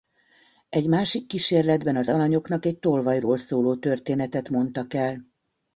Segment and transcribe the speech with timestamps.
[0.69, 5.25] Egy másik kísérletben az alanyoknak egy tolvajról szóló történetet mondtak el.